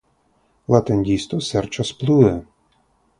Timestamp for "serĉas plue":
1.49-2.33